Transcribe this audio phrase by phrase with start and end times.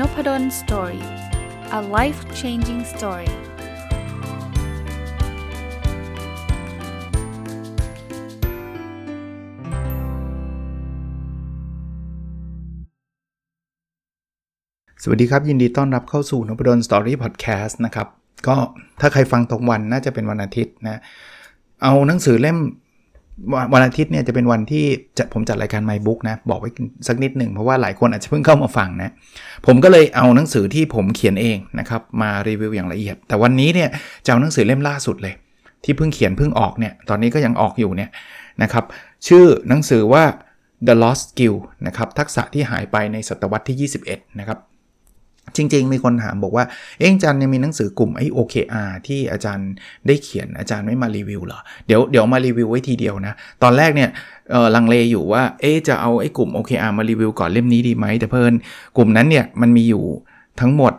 [0.00, 1.04] Nopadol Story
[1.78, 3.30] a life changing story
[15.02, 18.08] สวัสดีครับ ยินดีต้อนรับเข้าสู่นพดล Story Podcast นะครับ
[18.48, 18.56] ก็
[19.00, 21.00] ถ้าใครฟังตรงวันน่าจะเป็นวันอาทิตย์นะ
[21.82, 22.58] เอาหนังสือเล่ม
[23.74, 24.84] วันอาทิตย์เนี่ยจะเป็นวันที่
[25.18, 26.70] จะผมจัดรายการ My Book นะ บอกไว้
[27.08, 29.10] สักนิดหนึ่งเพราะว่าหลายคนอาจจะเพิ่งเข้ามาฟังนะ
[29.66, 33.88] ผมก็เลยเอาหนังสือที่ผมเขียนเองนะครับ มารีวิวอย่างละเอียด แต่วันนี้เนี่ย
[34.24, 35.34] จะเอาหนังสือเล่มล่าสุดเลย
[35.84, 38.10] ที่เพิ่งเขียนเพิ่งออกเนี่ยตอนนี้ก็ยังออกอยู่เนี่ย
[38.62, 38.84] นะครับ
[39.26, 40.24] ชื่อหนังสือว่า
[40.86, 41.54] The Lost Skill
[41.86, 44.58] นะครับทักษะที่หายไปในศตวรรษที่ 21 นะครับ
[45.56, 46.64] จริง ๆ มีคนถามบอกว่า
[46.98, 49.70] เอ๊ะอาจารย์ยังมีหนังสือกลุ่มไอ้ OKR ที่อาจารย์
[50.06, 54.10] ได้เขียนอาจารย์ไม่มารีวิวเหรอ เดี๋ยวเดี๋ยวมารีวิวไว้ทีเดียวนะ ตอนแรกเนี่ย
[54.74, 58.54] ลังเลอยู่ว่า เอ๊จะเอาไอ้กลุ่ม OKR มารีวิวก่อนเล่มนี้ดีไหม แต่เผอิญ
[58.96, 60.04] กลุ่มนั้นเนี่ยมันมีอยู่
[60.60, 60.92] ทั้งหมด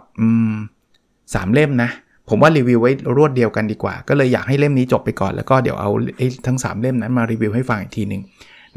[1.33, 1.89] สามเล่มนะ
[2.29, 8.21] ผมว่ารีวิวไว้รวดเดียวกันดีกว่า ก็เลยอยากให้เล่มนี้จบไปก่อน แล้วก็เดี๋ยวเอาไอ้ทั้ง 3 เล่มนั้นมารีวิวให้ฟังอีกทีหนึ่ง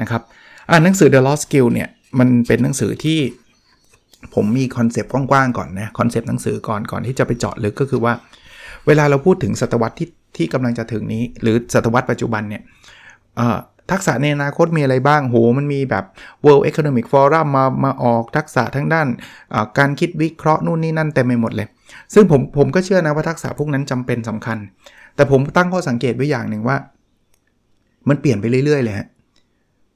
[0.00, 0.22] นะครับ
[0.70, 3.18] อ่าหนังสือ The Lost Skill เนี่ยมันเป็นหนังสือที่
[4.34, 8.12] ผมมี concept กว้างๆก่อนนะ concept หนังสือก่อนก่อนที่จะไปเจาะลึกก็คือว่า
[8.86, 12.62] เวลาเราพูดถึงศตวรรษที่ที่กำลังจะถึงนี้ หรือศตวรรษปัจจุบันเนี่ย
[13.90, 16.04] ทักษะในอนาคตมีอะไรบ้างโหมันมีแบบ
[16.44, 19.06] World Economic Forum มามาออกทักษะทั้งด้าน
[19.78, 21.68] การคิดวิเคราะห์นู่นนี่นั่นเต็มไปหมดเลย
[22.14, 24.58] ซึ่งผมผมก็เชื่อนะว่าทักษะพวกนั้นจำเป็นสำคัญ
[25.14, 26.76] แต่ผมตั้งข้อสังเกตไว้อย่างหนึ่งว่า
[28.08, 29.06] มันเปลี่ยนไปเรื่อยๆเลยฮะ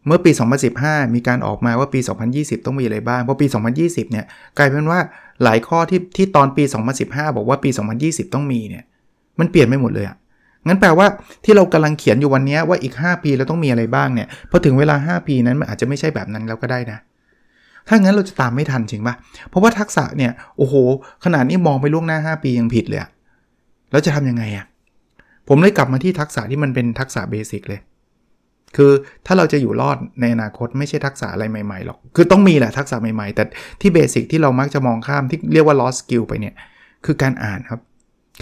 [0.07, 0.31] เมื่อปี
[0.73, 2.01] 2015 มีการออกมาว่าปี
[2.33, 3.47] 2020 ต้องมีอะไรบ้าง เพราะปี
[3.79, 4.25] 2020 เนี่ย
[4.59, 5.01] กลายเป็นว่า
[5.45, 6.65] หลายข้อที่ที่ตอนปี
[7.01, 7.71] 2015 บอกว่าปี
[8.03, 8.85] 2020 ต้องมีเนี่ย
[9.39, 10.17] มันเปลี่ยนไปหมดเลยอะ่ะ
[10.67, 11.07] งั้นแปลว่า
[11.45, 16.99] ที่เรากำลังเขียนอยู่วันนี้ว่าอีก 5 ปีเราต้องมีอะไรบ้างเนี่ยพอถึงเวลา 5 ปีนั้นมันอาจจะไม่ใช่แบบนั้นแล้วก็ได้นะ
[17.89, 19.15] ถ้างั้นเราจะตามไม่ทันจริงปะ
[19.49, 20.75] เพราะว่าทักษะเนี่ยโอ้โห
[21.25, 23.01] ขนาดนี้มองไปล่วงหน้า 5 ปียังผิดเลย
[23.91, 24.67] แล้วจะทำยังไงอะ่ะ
[25.49, 27.81] ผมเลยกลับมาที่ทักษะที่มันเป็นทักษะเบสิกเลย
[28.77, 28.93] คือ
[29.27, 33.45] ถ้าเราจะอยู่รอดในอนาคตไม่ใช่ทักษะอะไรใหม่ๆหรอก คือต้องมีแหละทักษะใหม่ๆ แต่
[33.81, 36.55] ที่เบสิกที่เรามักจะมองข้ามที่เรียกว่า lost skill ไปเนี่ย
[37.05, 37.81] คือการอ่านครับ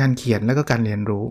[0.00, 1.24] การเขียนแล้วก็การเรียนรู้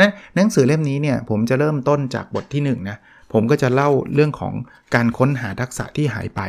[0.00, 2.98] นะหนังสือเล่มนี้เนี่ยผมจะเริ่มต้นจากบทที่1นนะ
[3.32, 4.54] ผมก็จะเล่าเรื่องของ
[4.94, 6.40] การค้นหาทักษะที่หายไป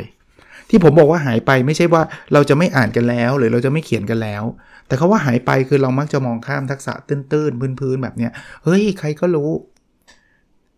[0.70, 2.02] ที่ผมบอกว่าหายไปไม่ใช่ว่า
[2.34, 4.44] เราจะไม่อ่านกันแล้ว หรือเราจะไม่เขียนกันแล้ว
[4.88, 8.32] แต่เขาว่าหายไปคือเรามักจะมองข้ามทักษะตื้นๆพื้นๆแบบเนี้ย
[8.64, 9.50] เฮ้ยใครก็รู้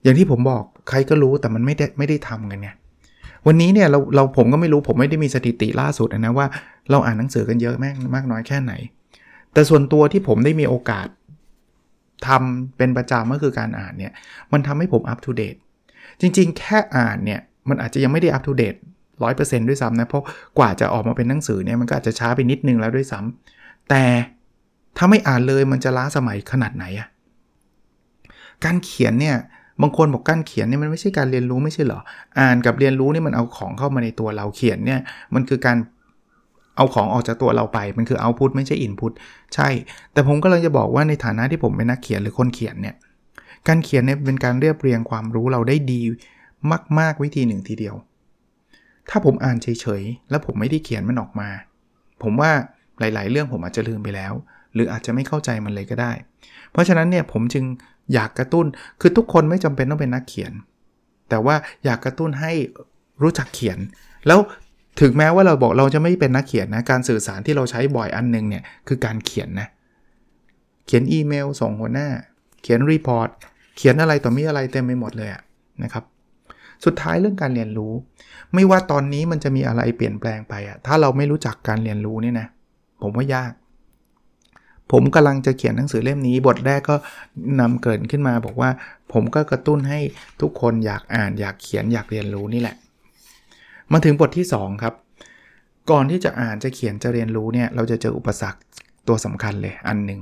[0.04, 2.76] อย่างที่ผมบอกใครก็รู้แต่มันไม่ได้ไม่ได้ทำกันเนี่ย
[3.48, 6.48] วันนี้เนี่ยเราเราผมก็ไม่รู้ผมไม่ได้มีสถิติล่าสุดนะว่า
[6.92, 8.74] เราอ่านหนังสือกันเยอะแม่มากน้อยแค่ไหน
[9.54, 11.08] แต่ส่วนตัวที่ผมได้มีโอกาส
[12.28, 14.12] ทำเป็นประจำก็คือการอ่านเนี่ย
[14.54, 15.56] มันทำให้ผมอัปทูเดต
[16.22, 17.40] จริงๆ แค่อ่านเนี่ย
[17.70, 18.76] มันอาจจะยังไม่ได้อัปทูเดต
[19.24, 20.24] ร้อยเปอร์เซ็นต์ด้วยซ้ำนะ เพราะ
[20.58, 24.04] กว่าจะออกมาเป็นหนังสือเนี่ยมันก็อาจจะช้าไปนิดนึงแล้วด้วยซ้ำแต่
[24.98, 27.08] ถ้าไม่อ่านเลยมันจะล้าสมัยขนาดไหนอะ
[28.66, 29.38] การเขียนเนี่ย
[29.82, 32.00] บางคนบอกการเขียนเนี่ยมันไม่ใช่การเรียนรู้ไม่ใช่เหรอ
[32.40, 35.00] อ่านกับเรียนรู้นี่มันเอาของเข้ามาในตัวเราเขียนเนี่ย
[35.34, 35.78] มันคือการ
[36.78, 39.12] เอาของออกจากตัวเราไป มันคือเอาพุทไม่ใช่อินพุต
[39.56, 39.70] ใช่
[40.14, 42.96] แต่ผมก็เลยจะบอกว่าในฐานะที่ผมเป็นนักเขียนหรือคนเขียนเนี่ย
[43.68, 46.02] การเขียนเนี่ยเป็นการเรียบเรียงความรู้เราได้ดี
[47.00, 47.96] มาก ๆ วิธีหนึ่งทีเดียว
[49.10, 51.50] ถ้าผมอ่านเฉย ๆ แล้วผมไม่ได้เขียนมันออกมา
[52.24, 52.52] ผมว่า
[53.00, 54.34] หลาย ๆ เรื่องผมอาจจะลืมไปแล้ว
[54.74, 56.12] หรืออาจจะไม่เข้าใจมันเลยก็ได้
[56.72, 57.66] เพราะฉะนั้นเนี่ยผมจึง
[58.14, 58.66] อยากกระตุ้น
[59.02, 60.52] คือทุกคนไม่จำเป็นต้องเป็นนักเขียน
[61.30, 62.52] แต่ว่าอยากกระตุ้นให้
[63.24, 63.80] รู้จักเขียน
[64.28, 64.40] แล้ว
[65.02, 69.68] ถึงแม้ว่าเราบอกเราจะไม่เป็นนักเขียนนะการสื่อสารที่เราใช้บ่อยอันนึงเนี่ยคือการเขียนนะ
[70.86, 72.08] เขียนอีเมลส่งหัวหน้า
[72.62, 73.30] เขียน report
[73.78, 75.30] เขียนอะไรต่อมีอะไรเต็มไปหมดเลย
[75.84, 76.04] นะครับ
[76.86, 77.94] สุดท้ายเรื่องการเรียนรู้
[78.54, 82.48] ไม่ว่าตอนนี้มันจะมีอะไรเปลี่ยนแปลงไปอะถ้าเราไม่รู้จักการเรียนรู้นี่นะ
[83.02, 83.52] ผมว่ายาก
[84.92, 86.96] ผมกำลังจะเขียนหนังสือเล่มนี้ บทแรกก็
[87.60, 88.70] นำเกิดขึ้นมาบอกว่า
[89.14, 90.00] ผมก็กระตุ้นให้
[90.42, 92.76] ทุกคนอยากอ่านอยากเขียนอยากเรียนรู้นี่แหละ
[93.92, 94.94] มาถึงบทที่ 2 ครับ
[95.92, 98.60] ก่อนที่จะอ่านจะเขียนจะเรียนรู้เนี่ยเราจะเจออุปสรรค
[99.08, 100.20] ตัวสำคัญเลยอันหนึ่ง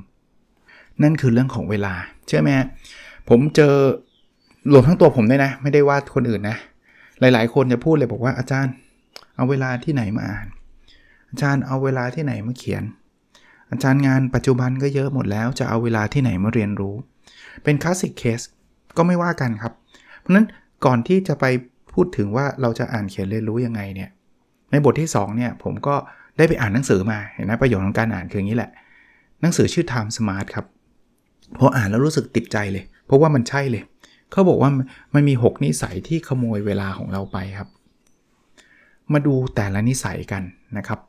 [1.04, 1.94] นั่นคือเรื่องของเวลา
[2.28, 2.50] เชื่อไหม
[3.30, 3.74] ผมเจอ
[4.74, 6.58] รวมทั้งตัวผมด้วยนะ ไม่ได้ว่าคนอื่นนะ
[7.20, 8.74] หลาย ๆ คนจะพูดเลยบอกว่าอาจารย์
[9.36, 10.48] เอาเวลาที่ไหนมาอ่าน
[11.30, 12.84] อาจารย์เอาเวลาที่ไหนมาเขียน
[13.72, 16.96] อาจารย์งานปัจจุบันก็เยอะหมดแล้วจะเอาเวลาที่ไหนมาเรียนรู้
[17.64, 18.40] เป็นคลาสสิกเคส
[18.98, 19.74] ก็ไม่ว่ากันครับ
[20.20, 20.46] เพราะนั้น
[20.86, 21.46] ก่อนที่จะไป
[21.94, 24.10] พูดถึงว่าเราจะอ่านเขียนเรียนรู้ยังไงเนี่ย
[24.72, 25.96] ในบทที่2เนี่ยผมก็
[26.38, 28.72] ได้ไปอ่านหนังสือมาเห็นไหมประโยชน์ของการอ่านคืออย่างนี้แหละ
[29.42, 30.66] หนังสือชื่อ Time Smart ครับ
[31.60, 33.84] พออ่านแล้วรู้สึกติดใจเลย เพราะว่ามันใช่เลย
[34.32, 34.72] เขาบอกว่า
[35.14, 37.70] มันมี 6 นิสัยที่ขโมยเวลาของเราไปครับ
[39.14, 40.44] มาดูแต่ละนิสัยกัน
[40.78, 41.00] นะครับ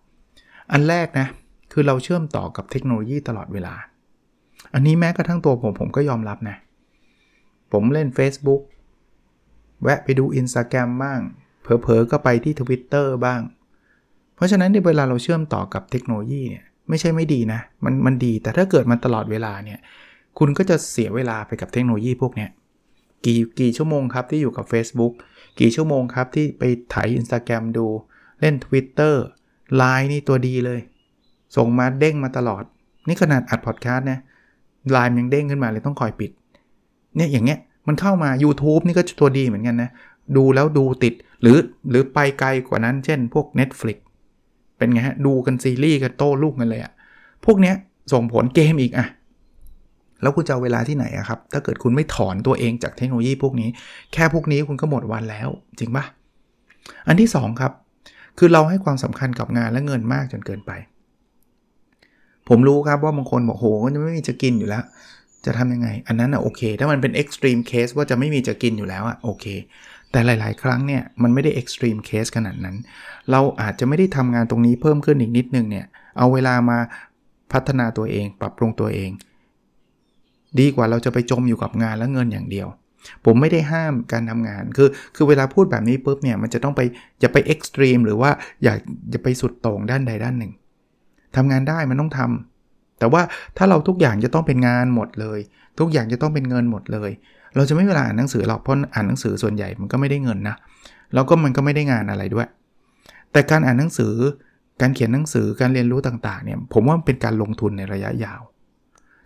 [0.73, 1.27] อันแรกนะ
[1.73, 3.75] คือเราเชื่อมต่อกับเทคโนโลยีตลอดเวลา
[4.75, 6.57] อันนี้แม้กระทั่งตัวผมผมก็ยอมรับนะ
[7.73, 8.63] ผมเล่น Facebook
[9.83, 11.21] แวะไปดู Instagram บ้าง
[11.63, 13.41] เผลอๆก็ไปที่ Twitter บ้าง
[14.35, 19.79] เพราะฉะนั้นในเวลาเราเชื่อมต่อกับเทคโนโลยีเนี่ยไม่ใช่ไม่ดีนะ มันมันดีแต่ถ้าเกิดมันตลอดเวลาเนี่ย
[20.39, 22.47] คุณก็จะเสียเวลาไปกับเทคโนโลยีพวกนี้
[23.25, 25.13] กี่กี่ชั่วโมงครับที่อยู่กับ Facebook
[25.61, 26.63] กี่ชั่วโมงครับที่ไป
[26.95, 27.87] ถ่าย Instagram ดู
[28.41, 29.15] เล่น Twitter
[29.81, 30.81] Line นี่ตัวดีเลย
[31.57, 32.63] ส่งมาเด้งมาตลอด
[33.09, 34.19] นี่ขนาดอัดพอดแคสต์นะ
[34.91, 36.31] ไลน์ยังเด้งขึ้นมาเลยต้องคอยปิด
[37.17, 39.91] เนี่ยอย่างเงี้ยมันเข้ามา YouTube นี่ก็ตัวดีเหมือนกันนะ
[40.37, 41.59] ดูแล้วดูติดหรือ
[41.91, 43.99] หรือไปไกลกว่านั้น เช่น พวก Netflix
[44.79, 46.93] เป็นไงฮะ ดูกันซีรีส์กันโต้ลูกกันเลยอะ
[47.45, 47.75] พวกเนี้ย
[48.13, 49.07] ส่งผลเกมอีกอะ
[50.23, 53.69] แล้วคุณจะเอาเวลาที่ไหนอะครับ ถ้าเกิดคุณไม่ถอนตัวเองจากเทคโนโลยีพวกนี้
[54.13, 55.49] แค่พวกนี้คุณก็หมดวันแล้ว
[55.79, 56.05] จริงปะ
[57.07, 57.73] อันที่ 2 ครับ
[58.39, 60.73] คือเราให้ความสำคัญกับงานและเงินมากจนเกินไป
[62.49, 64.85] ผมรู้ครับว่าบางคนบอกโหก็จะไม่มีจะกินอยู่แล้ว
[65.47, 69.47] จะทำยังไง อันนั้นอะโอเค ถ้ามันเป็น extreme case ว่าจะไม่มีจะกินอยู่แล้วอะโอเค
[70.13, 72.77] แต่หลาย ๆ ครั้งเนี่ยมันไม่ได้ extreme case ขนาดนั้น
[73.31, 75.87] เราอาจจะไม่ได้ทำงานตรงนี้เพิ่มขึ้นอีกนิดนึงเนี่ย
[76.19, 76.79] เอาเวลามา
[77.53, 79.11] พัฒนาตัวเอง ปรับปรุงตัวเอง
[80.61, 82.69] ดีกว่าเราจะไปจมอยู่กับงานและเงินอย่างเดียว
[83.25, 86.81] ผมไม่ได้ห้ามการทำงาน คือ คือเวลาพูดแบบนี้ปุ๊บเนี่ย มันจะต้องไป
[87.21, 88.31] อย่าไปเอ็กซ์ตรีมหรือว่า
[88.65, 88.79] อยาก
[89.13, 90.53] จะไปสุดโต่งด้านใดด้านหนึ่ง
[91.37, 93.23] ทำงานได้มันต้องทำแต่ว่า
[93.57, 95.39] ถ้าเราทุกอย่างจะต้องเป็นงานหมดเลย
[95.79, 97.11] ทุกอย่างจะต้องเป็นเงินหมดเลย
[97.57, 100.57] เราจะไม่เวลาอ่านหนังสือหรอกเพราะอ่านหนังสือส่วนใหญ่มันก็ไม่ได้เงินนะ
[101.15, 102.49] แล้วก็มันก็ไม่ได้งานอะไรด้วย
[103.33, 104.15] แต่การอ่านหนังสือ
[104.81, 108.41] การเขียนหนังสือการเรียนรู้ต่างๆเนี่ยผมว่ามันเป็นการลงทุนในระยะยาว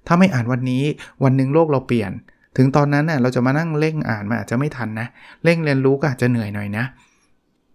[0.06, 0.82] ถ้าไม่อ่านวันนี้
[1.24, 2.12] วันหนึ่งโลกเราเปลี่ยน
[2.56, 5.06] ถึงตอนนั้นเน่ะเราจะมานั่งเร่งอ่านมันอาจจะไม่ทันนะ
[5.44, 6.84] เร่งเรียนรู้ก็อาจจะเหนื่อยหน่อยนะ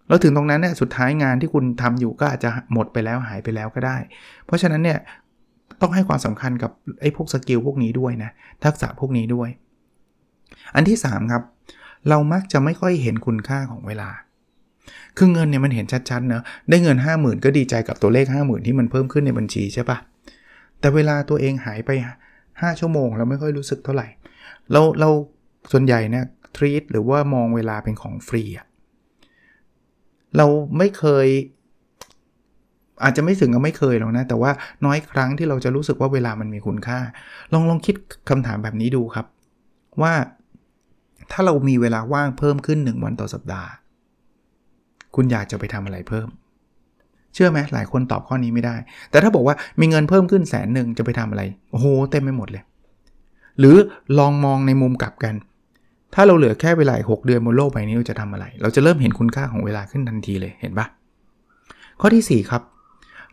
[0.07, 3.97] แล้วถึงตรงนั้นเนี่ยสุดท้ายงานที่คุณทำอยู่ก็อาจจะหมดไปแล้วหายไปแล้วก็ได้
[4.45, 4.99] เพราะฉะนั้นเนี่ย
[5.81, 6.71] ต้องให้ความสำคัญกับ
[7.01, 8.31] ไอ้พวกสกิลพวกนี้ด้วยนะ
[8.63, 9.49] ทักษะพวกนี้ด้วย
[10.75, 11.43] อันที่ 3 ครับ
[12.09, 14.09] เรามักจะไม่ค่อยเห็นคุณค่าของเวลา
[15.17, 19.97] คือเงินเนี่ยมันเห็นชัดๆเนะได้เงิน 5 0,000 ก็ดีใจกับตัวเลข 5 0,000 ที่มันเพิ่มขึ้นในบัญชีใช่ปะ
[20.79, 21.89] แต่เวลาตัวเองหายไป
[22.39, 24.07] 5 ชั่วโมง เราไม่ค่อยรู้สึกเท่าไหร่
[24.71, 25.09] เราเรา
[25.71, 26.25] ส่วนใหญ่เนี่ย
[26.55, 28.66] ทรีตหรือว่ามองเวลาเป็นของฟรีอะ
[30.37, 30.45] เรา
[30.77, 31.27] ไม่เคย
[33.03, 34.51] อาจจะไม่ถึงกับไม่เคยหรอกนะ แต่ว่า
[34.85, 36.99] น้อยครั้งที่เราจะรู้สึกว่าเวลามันมีคุณค่า
[37.53, 37.95] ลองลองคิด
[38.29, 39.25] คำถามแบบนี้ดูครับ
[40.01, 40.13] ว่า
[41.31, 43.69] ถ้าเรามีเวลาว่างเพิ่มขึ้น 1 วันต่อสัปดาห์
[45.15, 46.27] คุณอยากจะไปทำอะไรเพิ่ม
[47.33, 48.75] เชื่อไหมหลายคนตอบข้อนี้ไม่ได้
[49.11, 52.63] แต่ถ้าบอกว่ามีเงินเพิ่มขึ้นแสนหนึ่งจะไปทำอะไร โอ้โห เต็มไปหมดเลย
[53.59, 53.75] หรือ
[54.19, 55.35] ลองมองในมุมกลับกัน
[56.13, 60.87] ถ้าเราเหลือแค่เวลาหกเดือนบนโลกใบนี้เราจะทำอะไร เราจะเริ่มเห็นคุณค่าของเวลาขึ้นทันทีเลยเห็นปะ
[61.99, 62.61] ข้อที่ 4 ครับ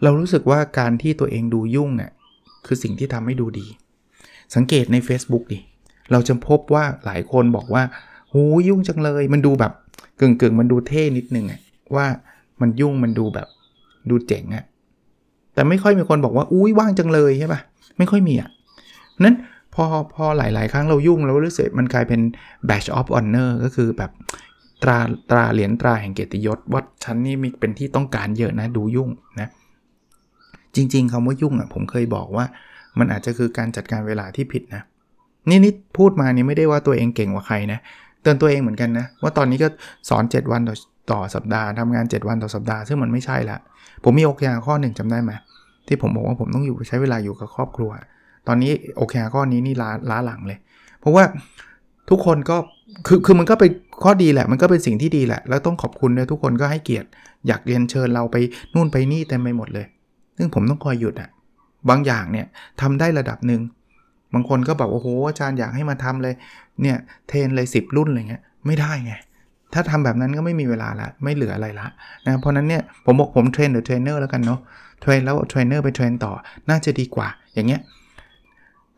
[0.02, 2.12] เรารู้สึกว่าการที่ตัวเองดูยุ่งเนี่ย
[2.66, 3.66] คือสิ่งที่ทำให้ดูดี
[4.54, 5.58] สังเกตใน Facebook ดิ
[6.12, 7.82] เราจะพบว่าหลายคนบอกว่า
[8.30, 8.34] โห
[8.68, 9.72] ยุ่งจังเลย มันดูแบบ
[10.20, 11.60] กึ่งกึ่งมันดูเท่นิดนึงอะ
[11.96, 12.06] ว่า
[12.60, 13.48] มันยุ่งมันดูแบบ
[14.10, 14.64] ดูเจ๋งอะ
[15.54, 17.60] แต่ไม่ค่อยมีคนบอกว่าอุ้ยว่างจังเลยใช่ปะ
[17.98, 18.48] ไม่ค่อยมีอะ
[19.24, 19.36] นั้น
[19.74, 19.84] พอ
[20.14, 22.20] พอหลาย ๆ ครั้งเรายุ่งแล้วรู้สึกมันกลายเป็น
[22.68, 24.10] badge of honor ก็คือแบบ
[24.82, 24.98] ตรา
[25.30, 29.10] ตราเหรียญตราแห่งเกียรติยศว่าฉันนี่มีเป็นที่ต้องการเยอะนะดูยุ่ง
[29.40, 29.48] นะ
[30.74, 32.44] จริง ๆคำว่ายุ่งอะผมเคยบอกว่า
[32.98, 34.82] มันอาจจะคือการจัดการเวลาที่ผิดนะ
[35.48, 37.78] นี่นี่พูดมานี่ไม่ได้ว่าตัวเองเก่งกว่าใครนะ
[38.22, 39.68] เตือนตัวเองเหมือนกันนะว่าตอนนี้ก็
[40.08, 40.76] สอน 7 วันต่อ
[41.12, 43.58] ต่อสัปดาห์ทำงาน 7 วันต่อสัปดาห์ซึ่งมันไม่ใช่ละ
[44.04, 45.32] ผมมีโอเคข้อหนึ่งจำได้ไหม
[45.86, 47.90] ที่ผมบอกว่าผมต้องอยู่ใช้เวลาอยู่กับครอบครัว
[48.48, 50.58] ตอนนี้โอเคข้อนี้นี่ล้าล้าหลังเลย
[51.00, 51.24] เพราะว่า
[52.10, 52.56] ทุกคนก็
[53.06, 53.70] คือคือมันก็เป็น
[54.02, 57.08] ข้อดีแหละ มันก็เป็นสิ่งที่ดีแหละ แล้วต้องขอบคุณด้วยทุกคนก็ให้เกียรติ
[57.46, 58.36] อยากเรียนเชิญเราไป
[58.74, 59.86] นู่นไปนี่เต็มไปหมดเลย
[60.38, 61.30] ซึ่งผมต้องคอยหยุดอะ
[61.88, 62.46] บางอย่างเนี่ย
[62.80, 63.60] ทำได้ระดับหนึ่ง
[64.34, 66.34] บางคนก็บอกโอ้โหอาจารย์อยากให้มาทำเลย
[66.82, 66.96] เนี่ย
[67.28, 69.12] train เลย 10 รุ่นอะไรเงี้ยไม่ได้ไง
[69.74, 71.86] ถ้าทำแบบนั้นก็ไม่มีเวลาละไม่เหลืออะไรละ
[72.26, 74.60] นะเพราะนั้นเนี่ยผมบอกผม train the trainer แล้วกันเนาะ
[75.02, 76.32] train แล้วเทรนเนอร์ไป train ต่อ
[76.70, 77.80] น่าจะดีกว่าอย่างเงี้ย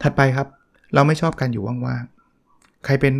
[0.02, 0.46] ถัดไปครับ
[0.94, 3.12] เราไม่ชอบการอยู่ว่างๆ ใครเป็น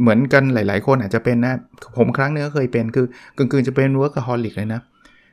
[0.00, 1.54] เหมือนกันหลาย ๆ คนอาจจะเป็นนะ
[1.96, 4.80] ผมครั้งนึงก็เคยเป็น คือกึ่งๆจะเป็น workaholic เลยนะ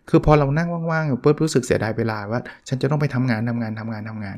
[0.10, 4.38] คือพอเรานั่งว่างๆอยู่ปุ๊บรู้สึกเสียดายเวลาว่า ฉันจะต้องไปทำงานทำงานทำงานทำงาน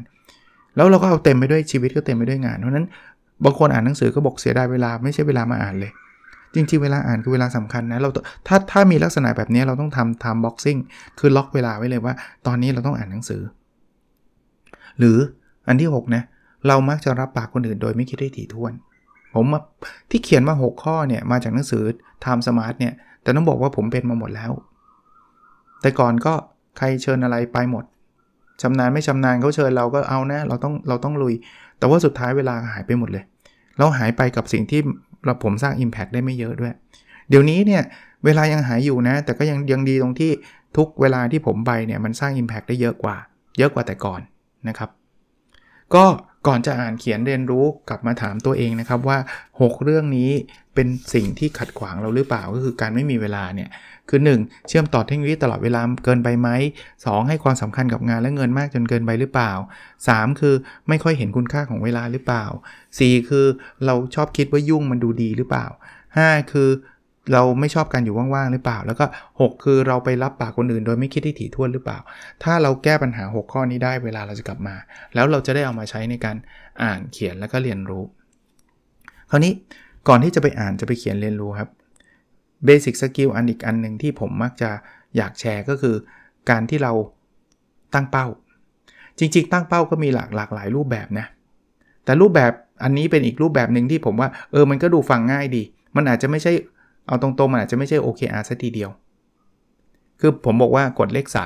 [0.75, 2.87] แล้วเราก็เอาเต็มไปด้วยชีวิตก็เต็มไปด้วยงาน เพราะนั้น
[3.43, 5.91] บางคนอ่านหนังสือก็บอกเสียดายเวลาไม่ใช่เวลามาอ่านเลย
[6.55, 8.09] จริง ๆ เวลาอ่านคือเวลาสำคัญนะ เรา
[8.47, 10.79] ถ้าถ้ามีลักษณะแบบนี้เราต้องทำ time boxing
[11.19, 12.13] คือล็อกเวลาไว้เลยว่า
[12.47, 13.41] ตอนนี้เราต้องอ่านหนังสือ
[14.99, 15.17] หรือ
[15.67, 16.23] อันที่ 6 นะ
[16.67, 18.73] เรามักจะรับปากคนอื่นโดยไม่คิดได้ถี่ถ้วน
[19.33, 19.45] ผม
[20.09, 21.83] ที่เขียนมา 6 ข้อเนี่ยมาจากหนังสือ
[22.23, 22.93] Time Smart เนี่ย
[23.23, 24.51] แต่ต้องบอกว่าผมเป็นมาหมดแล้ว
[25.81, 26.33] แต่ก่อนก็
[26.77, 27.83] ใครเชิญอะไรไปหมด
[28.61, 31.33] ชำนาญไม่ชำนาญเขาเชิญเราก็เอานะ เราต้องเราต้องลุย
[31.77, 33.23] แต่ว่าสุดท้ายเวลาหายไปหมดเลย
[33.77, 34.81] เราหายไปกับสิ่งที่
[35.25, 36.73] เราผมสร้าง Impact ได้ไม่เยอะด้วย
[37.29, 37.83] เดี๋ยวนี้เนี่ย
[38.25, 40.31] เวลายังหายอยู่นะ แต่ก็ยังยังดีตรงที่
[40.77, 43.15] ทุกเวลาที่ผมไปเนี่ยมันสร้าง Impact ได้เยอะกว่า
[43.57, 44.21] เยอะกว่าแต่ก่อน
[44.67, 44.89] นะครับ
[45.95, 46.05] ก็
[46.47, 49.17] ก่อนจะอ่านเขียนเรียนรู้กลับมาถามตัวเองนะครับว่า
[49.51, 50.31] 6 เรื่องนี้
[50.75, 53.69] เป็นสิ่งที่ขัดขวางเราหรือเปล่าก็คือการไม่มีเวลาเนี่ย
[54.09, 54.67] คือ 1.
[54.67, 56.49] เชื่อมต่อเทคโนโลยีตลอดเวลาเกินไปไหม
[56.89, 57.27] 2.
[57.27, 59.51] ให้ความสำคัญกับงานและเงินมากจนเกินไปหรือเปล่า
[59.97, 60.39] 3.
[60.39, 60.55] คือ
[60.89, 62.45] ไม่ค่อยเห็นคุณค่าของเวลาหรือเปล่า
[62.87, 63.29] 4.
[63.29, 63.45] คือ
[63.85, 65.65] เราชอบคิดว่ายุ่งมันดูดีหรือเปล่า
[66.09, 66.51] 5.
[66.51, 66.69] คือ
[67.33, 69.05] เราไม่ชอบการอยู่ว่างๆหรือเปล่า แล้วก็
[69.35, 71.99] 6 คือเราไปรับปากคนอื่น โดยไม่คิดที่ถี่ถ้วนหรือเปล่า
[72.43, 74.75] ถ้าเราแก้ปัญหา 6 ข้อนี้ได้เวลาเราจะกลับมา
[75.13, 76.35] แล้วเราจะได้เอามาใช้ในการ
[76.83, 78.03] อ่านเขียนแล้วก็เรียนรู้
[79.29, 79.53] คราวนี้
[80.07, 81.69] ก่อนที่จะไปอ่านจะไปเขียนเรียนรู้ครับ
[82.65, 84.69] basic skill อันอีกอันหนึ่งที่ผมมักจะ
[85.17, 85.95] อยากแชร์ก็คือ
[86.49, 86.93] การที่เรา
[87.93, 88.27] ตั้งเป้า
[89.19, 91.25] จริง ๆ ตั้งเป้าก็มีหลากหลากหลายรูปแบบนะ
[92.05, 92.51] แต่รูปแบบ
[92.83, 95.63] อันนี้เป็นอีกรูปแบบหนึ่งที่ผมว่าเออมันก็ดูฟังง่ายดี
[95.95, 96.51] มันอาจจะไม่ใช่
[97.07, 98.89] เอาตรงๆมันอาจจะไม่ใช่ OKR ซะทีเดียว
[100.19, 101.37] คือผมบอกว่ากดเลข 3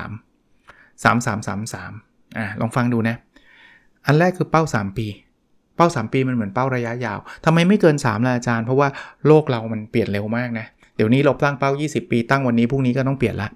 [1.04, 3.16] 3 3 3 3อะลองฟังดูนะ
[4.06, 5.06] อันแรกคือเป้า 3 ปี
[5.76, 8.88] เป้า 3 ปีมันเหมือนเป้าระยะยาวทำไมไม่เกิน 3ล่ะอาจารย์ เพราะว่า
[9.26, 10.66] โลกเรามันเปลี่ยนเร็วมากนะ
[10.96, 13.48] เดี๋ยวนี้เราตั้งเป้า 20 ปี ตั้งวันนี้พรุ่งนี้ก็ต้องเปลี่ยนละ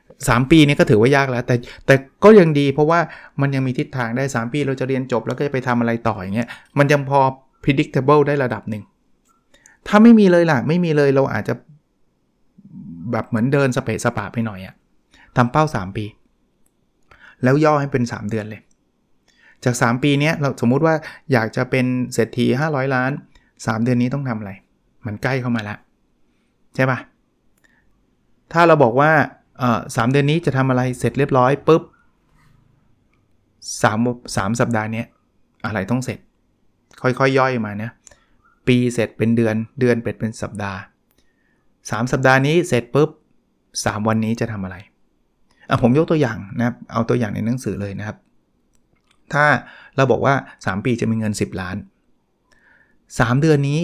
[0.00, 1.54] 3 ปีนี้ก็ถือว่ายากแล้ว แต่
[1.86, 1.94] แต่
[2.24, 3.00] ก็ยังดีเพราะว่า
[3.40, 7.20] มันยังมีทิศทางได้ 3 ปีเราจะเรียนจบแล้วก็จะไปทำอะไรต่ออย่างเงี้ยมันยังพอ
[7.64, 8.82] predictable ได้ระดับหนึ่ง
[9.88, 11.54] ถ้าไม่มีเลยล่ะ ไม่มีเลยเราอาจจะ
[13.12, 14.74] แบบเหมือนเดินสเปะสปะไปหน่อยอะ
[15.36, 16.04] ทำเป้า 3 ปี
[17.42, 18.62] แล้วย่อให้เป็น 3 เดือนเลย
[19.64, 20.94] จาก 3 ปีนี้เราสมมุติว่า
[21.32, 23.10] อยากจะเป็นเศรษฐี 500 ล้าน
[23.46, 24.52] 3 เดือนนี้ต้องทำอะไร
[25.06, 25.78] มันใกล้เข้ามาแล้ว
[26.74, 26.98] ใช่ปะ
[28.52, 29.10] ถ้าเราบอกว่า
[29.58, 31.82] เออสเดือนนี้จะทำอะไรเสร็จเรียบร้อยปุ๊บ
[33.82, 33.98] สาม
[34.36, 35.04] สามสัปดาห์นี้
[35.66, 36.18] อะไรต้องเสร็จ
[37.02, 37.92] ค่อยๆยย่อยมาเนี่ย
[38.66, 40.80] ปีเสร็จเป็นเดือน เดือนเป็นเป็นสัปดาห์
[41.50, 43.10] 3 สัปดาห์นี้เสร็จปุ๊บ
[43.58, 44.76] 3 วันนี้จะทำอะไร
[45.68, 48.16] อะผมยกตัวอย่างนะครับเอาตัวอย่างในหนังสือเลยนะครับ
[49.32, 49.44] ถ้า
[49.96, 51.76] เราบอกว่า 3 ปีจะมีเงิน 10 ล้าน
[52.58, 53.80] 3 เดือนนี้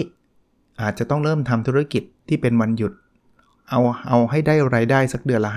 [0.81, 2.93] อาจจะต้องเริ่มทำธุรกิจที่เป็นวันหยุด
[3.69, 5.51] เอาเอาให้ได้ไรายได้สักเดือนละ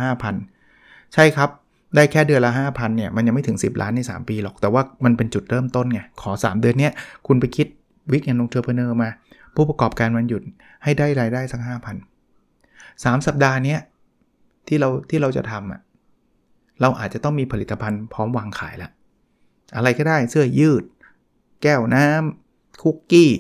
[0.55, 1.51] 5,000 ใช่ครับ
[1.95, 6.93] ได้แค่เดือนละ 5,000เนี่ยมันยังไม่ถึง 10 ล้านใน 3 ปีหรอกแต่ว่ามันเป็นจุดเริ่มต้นไงขอ 3 เดือนเนี้ย
[7.27, 7.67] คุณไปคิด
[8.13, 9.11] วิกแอนลงเทอร์เพเนอร์มา
[9.55, 10.43] ผู้ประกอบการวันหยุด
[10.85, 13.77] ให้ได้รายได้สัก5,000 3สัปดาห์นี้
[14.69, 15.81] ที่เราที่เราจะทำอะ
[16.81, 18.91] เราอาจจะต้องมีผลิตภัณฑ์พร้อมวางขายแล้ว
[19.77, 20.85] อะไรก็ได้เสื้อยืด
[21.63, 23.31] แก้วน้ำคุกกี้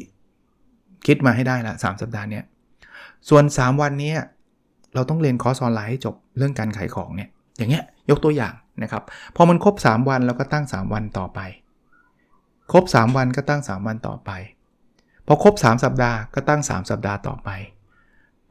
[1.06, 2.40] คิดมาให้ได้ละ3สัปดาห์นี้
[3.28, 4.12] ส่วน 3 วันนี้
[4.94, 9.02] เราต้องเรียนคอร์สออนไลน์ให้จบเรื่องการขายของเนี่ยอย่างเงี้ยยกตัวอย่างนะครับ
[9.36, 11.40] พอมันครบ 3 วันเราก็ตั้ง 3 วันต่อไป
[12.72, 14.30] ครบ 3 วันก็ตั้ง 3 วันต่อไป
[15.26, 17.50] พอครบ 3 สัปดาห์ก็ตั้ง 3 สัปดาห์ต่อไป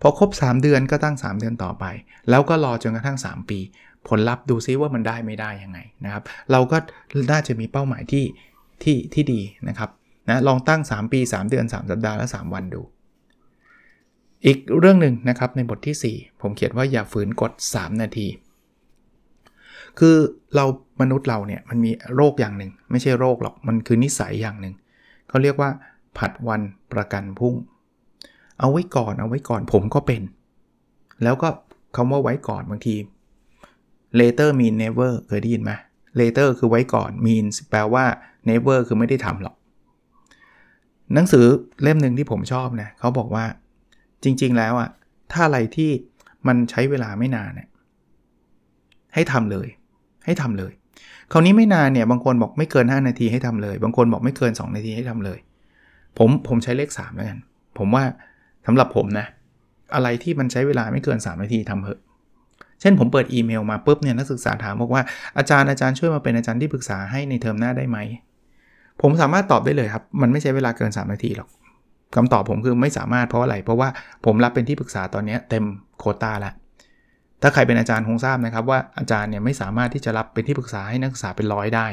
[0.02, 1.86] พอครบ 3 เดือนก็ตั้ง 3 เดือนต่อไป
[2.30, 3.60] แล้วก็รอจนกระทั่ง 3 ปี
[4.08, 6.78] ผลลัพธ์ดูซิว่ามันได้ไม่ได้ยังไงนะครับ เราก็
[7.32, 8.26] น่าจะมีเป้าหมายที่
[8.84, 9.90] ที่ที่ดีนะครับ
[10.30, 12.82] นะลองตั้ง 3 ปี 3 เดือน 3 สัปดาห์และ 3 วันดู
[14.46, 18.28] อีกเรื่องหนึ่งนะครับในบทที่ 4 ผมเขียนว่าอย่าฝืนกด 3 นาที
[20.00, 20.16] คือ
[20.56, 20.66] เรา
[21.02, 24.74] มนุษย์เราเนี่ยมันมีโรคอย่างหนึ่งไม่ใช่โรคหรอกมันคือนิสัยอย่างหนึ่ง
[25.30, 25.70] เขาเรียกว่า
[26.18, 26.62] ผัดวัน
[26.94, 27.56] ประกันพุ่ง
[28.60, 30.22] เอาไว้ก่อนเอาไว้ก่อนผมก็เป็น
[31.24, 31.50] แล้วก็
[31.96, 32.96] คำว่าไว้ก่อนบางที
[34.20, 35.72] later mean never เคยได้ยินไหม
[36.20, 38.06] later คือไว้ก่อน mean แปลว่า
[38.50, 39.56] never คือไม่ได้ทำหรอก
[41.14, 41.46] หนังสือ
[41.84, 43.46] เล่มหนึ่งที่ผมชอบนะเขาบอกว่า
[44.24, 44.90] จริง ๆ แล้วอะ
[45.32, 45.92] ถ้าอะไรที่
[46.48, 47.70] มันใช้เวลาไม่นานเนี่ย
[49.14, 49.68] ให้ทำเลย
[50.26, 50.72] ให้ทำเลย
[51.32, 55.40] คราวนี้ไม่นานเนี่ยบางคนบอกไม่เกิน 5 นาทีให้ทำเลย บางคนบอกไม่เกิน 2 นาทีให้ทำเลย
[56.18, 57.40] ผมผมใช้เลข3แล้วกัน
[57.78, 58.04] ผมว่า
[58.66, 59.26] สำหรับผมนะ
[59.96, 62.00] อะไรที่มันใช้เวลาไม่เกิน 3 นาทีทำเถอะ
[62.82, 65.04] เช่นผมเปิดอีเมลมาปุ๊บเนี่ยนักศึกษาถามบอกว่า
[65.38, 67.98] อาจารย์อาจารย์ช่วยมาเป็นอาจารย์ที่ปรึกษาให้ในเทอมหน้าได้ไหม
[69.02, 71.50] ผมสามารถตอบได้เลยครับ มันไม่ใช้เวลาเกิน 3 นาทีหรอก
[72.16, 73.90] คำตอบผมคือไม่สามารถเพราะอะไร เพราะว่า
[74.26, 75.64] ผมรับเป็นที่ปรึกษาตอนนี้เต็ม
[76.00, 76.54] โคต้าแล้ว
[77.42, 81.88] ถ้าใครเป็นอาจารย์คงทราบนะครับว่าอาจารย์เนี่ยไม่สามารถที่จะรับเป็นที่ปรึกษาให้นักศึกษาเป็นร้อยได้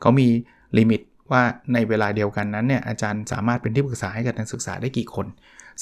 [0.00, 0.28] เขามี
[0.78, 1.00] limit
[1.32, 1.42] ว่า
[1.72, 5.26] ในเวลาเดียวกันนั้นเนี่ยอาจารย์สามารถเป็นที่ปรึกษาให้กับนักศึกษาได้กี่คน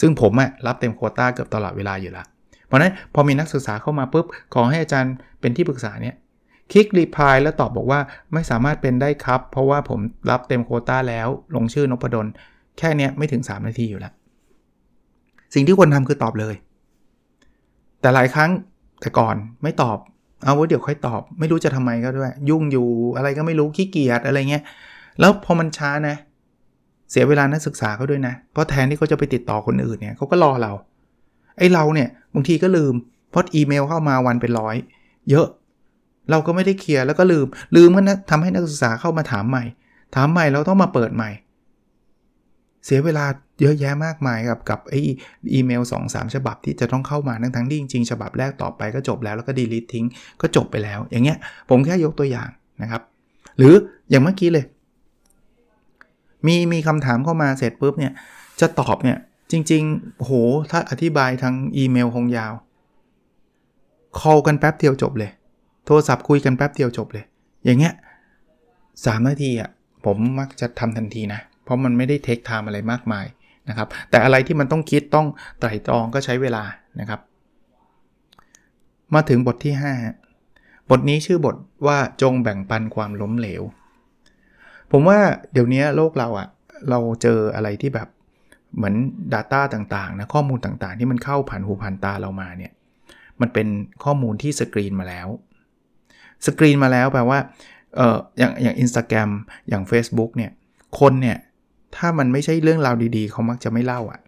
[0.01, 2.27] ซึ่งผมอะรับเต็มโควตาเกือบตลอดเวลาอยู่แล้ว
[2.67, 6.15] เพราะนั้นพอมีนักศึกษาเข้ามาปุ๊บขอให้อาจารย์เป็นที่ปรึกษาเนี่ย
[6.73, 8.01] click reply แล้วตอบบอกว่า
[8.33, 10.01] ไม่สามารถเป็นได้ครับ เพราะว่าผม
[10.31, 12.27] รับเต็มโควตาแล้วลงชื่อนพดล
[12.79, 14.13] แค่นี้ไม่ถึง 3 นาทีอยู่แล้ว
[15.55, 16.55] สิ่งที่ควรทาคือตอบเลย
[18.01, 18.51] แต่หลายครั้ง
[19.01, 19.99] แต่ก่อนไม่ตอบ
[20.45, 24.65] เอาไว้เดี๋ยวค่อยตอบ ไม่รู้จะทำไมก็ด้วย ยุ่งอยู่อะไรก็ไม่รู้ขี้เกียจอะไรเงี้ย
[25.21, 26.17] แล้วพอมันช้านะ
[27.11, 30.73] เสียเวลานักศึกษาเขาด้วยนะ เพราะแทนที่เขาจะไปติดต่อคนอื่นเนี่ยเขาก็รอเรา
[31.59, 32.95] ไอ้เราเนี่ยบางทีก็ลืม
[33.31, 34.77] เพราะอีเมลเข้ามาวันเป็นร้อย
[35.31, 35.47] เยอะ
[36.31, 37.47] เราก็ไม่ได้เคลียร์แล้วก็ลืม
[37.77, 39.65] ลืมก็นะทำให้นักศึกษาเข้ามาถามใหม่
[40.15, 41.31] ถามใหม่เราต้องมาเปิดใหม่
[42.85, 43.25] เสียเวลา
[43.61, 44.95] เยอะแยะมากมายกับกับไอ
[45.55, 50.07] อีเมล2อสฉบับที่จะต้องเข้ามาทั้งทั้งที่จริงๆ ฉบับแรกตอบไปก็จบแล้วแล้วก็ delete ทิ้ง
[50.41, 51.39] ก็จบไปแล้ว อย่างเงี้ย
[51.71, 52.49] ผมแค่ยกตัวอย่าง
[52.83, 53.03] นะครับ
[53.59, 53.75] หรือ
[54.11, 54.65] อย่างเมื่อกี้เลย
[56.47, 58.13] มีมีคำถามเข้ามาเสร็จปุ๊บเนี่ย
[58.61, 59.19] จะตอบเนี่ย
[59.51, 60.31] จริงๆโห
[60.71, 62.53] ถ้าอธิบายทางอีเมลคงยาว
[64.19, 65.31] call กันแป๊บเดียวจบเลย
[65.87, 67.25] โทรศัพท์คุยกันแป๊บเดียวจบเลย
[67.65, 67.95] อย่างเงี้ย
[69.07, 69.71] สามนาทีอะ
[70.05, 73.27] ผมมักจะทำทันทีนะ เพราะมันไม่ได้เทคไทม์อะไรมากมาย
[73.69, 75.27] นะครับ แต่อะไรที่มันต้องคิดต้อง
[75.59, 76.63] ไตร่ตรองก็ใช้เวลา
[77.01, 77.21] นะครับ
[79.15, 79.75] มาถึงบทที่
[80.33, 83.63] 5 บทนี้ชื่อบทว่าจงแบ่งปันความล้มเหลว
[84.93, 85.19] ผมว่า
[85.53, 86.49] เดี๋ยวนี้โลกเราอะ
[86.91, 88.09] เราเจออะไรที่แบบ
[88.77, 88.95] เหมือน
[89.35, 92.73] Data ต่างๆนะข้อมูลต่างๆ ที่มันเข้าผ่านหูผ่านตาเรามาเนี่ย
[93.41, 93.69] มันเป็น
[94.05, 95.29] ข้อมูลที่สกรีนมาแล้ว
[96.47, 97.39] สกรีนมาแล้วแปลว่า
[97.97, 99.31] เอออย่างอย่างอินสตาแกรม
[99.69, 100.51] อย่าง Facebook เนี่ย
[101.01, 101.39] คนเนี่ย
[101.97, 104.21] ถ้ามันไม่ใช่เรื่องราวดีๆ เขามักจะไม่เล่าอะ่ะ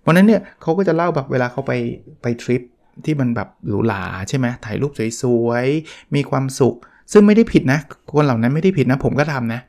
[0.00, 1.72] เพราะนั้นเนี่ยเขาก็จะเล่าแบบเวลาเขาไป
[2.22, 2.62] ไปทริป
[3.04, 6.74] ที่มันแบบหรูหราใช่ไหมถ่ายรูปสวยๆ มีความสุข
[7.12, 7.78] ซึ่งไม่ได้ผิดนะ
[8.14, 9.60] คนเหล่านั้นไม่ได้ผิดนะ ผมก็ทำนะ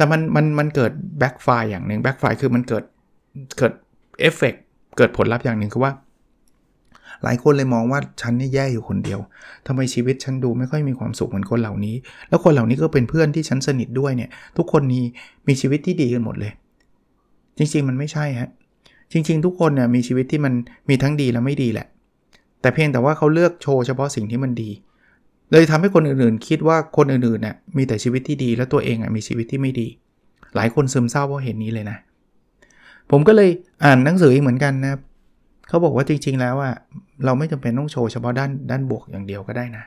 [0.00, 2.84] แต่มันมันมันเกิด backfire อย่างหนึ่ง backfire คือมันเกิด
[3.58, 3.72] เกิด
[4.20, 4.54] เอฟเฟก
[4.96, 5.92] เกิดผลลัพธ์อย่างหนึ่งคือว่า
[7.24, 9.20] หลายคนเลยมองว่าฉันนี่แย่อยู่คนเดียว
[9.66, 11.94] ทำไมชีวิตฉันดูไม่ค่อยมีความสุขเหมือนคนเหล่านี้
[12.28, 15.04] แล้วคนเหล่านี้ก็เป็นเพื่อนที่ฉันสนิทด้วยเนี่ย ทุกคนนี้
[15.48, 16.52] มีชีวิตที่ดีกันหมดเลย
[17.58, 18.50] จริงๆมันไม่ใช่ฮะ
[19.12, 20.52] จริง ๆ ทุกคนเนี่ยมีชีวิตที่มัน
[20.88, 21.86] มีทั้งดีและไม่ดีแหละ
[22.60, 24.70] แต่เพียงแต่ว่าเขาเลือกโชว์เฉพาะสิ่งที่มันดี
[25.52, 29.88] เลยทำให้คนอื่นๆ คิดว่าคนอื่นๆน่ยมีแต่ชีวิตที่ดีแล้วตัวเองอะมีชีวิตที่ไม่ดี
[30.56, 31.98] หลายคนซึมเศร้าเพราะเห็นนี้เลยนะ
[33.10, 33.50] ผมก็เลย
[33.84, 34.94] อ่านหนังสืออีกเหมือนกันนะ
[35.68, 36.74] เขาบอกว่าจริงๆแล้วอะ
[37.24, 39.84] เราไม่จำเป็นต้องโชว์เฉพาะด้านด้านบวกอย่างเดียวก็ได้นะ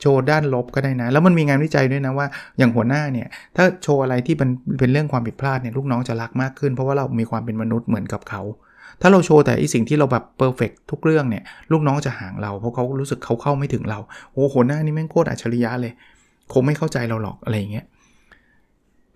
[0.00, 2.26] โชว์ด้านลบก็ได้นะ แล้วมันมีงานวิจัยด้วยนะว่า
[2.58, 8.42] อย่างหัวหน้าเนี่ย ถ้าโชว์อะไรที่เป็นเป็นเรื่องความผิดพลาดเนี่ยลูกน้องจะรักมากขึ้น เพราะว่าเรามีความเป็นมนุษย์เหมือนกับเขา
[9.00, 13.98] ถ้าเราโชว์แต่อีสิ่งที่เราแบบเพอร์เฟกทุกเรื่องเนี่ย ลูกน้องจะห่างเราเพราะเขารู้สึกเขาเข้าไม่ถึงเรา
[14.32, 15.92] โอ้โหหน้านี่แม่งโคตรอัจฉริยะเลย
[16.52, 17.86] คงไม่เข้าใจเราหรอกอะไรอย่างเงี้ย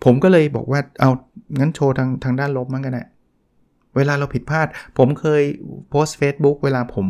[0.04, 1.10] ผมก็เลยบอกว่าเอา
[1.58, 3.08] งั้นโชว์ทางทางด้านลบมั้งกันนะ
[3.96, 4.66] เวลาเราผิดพลาด
[4.98, 5.42] ผมเคย
[5.90, 7.06] โพสต์ Facebook เวลาผม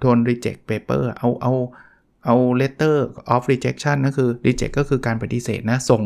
[0.00, 1.52] โดน reject paper เอาเอา
[2.24, 2.96] เอา letter
[3.34, 6.02] of rejection ก็คือ reject ก็คือการปฏิเสธนะ ส่ง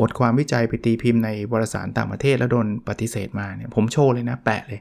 [0.00, 4.80] บทความวิจัยไปตีพิมพ์ในวารสารต่างประเทศแล้วโดนปฏิเสธมาเนี่ยผมโชว์เลยนะ แปะเลย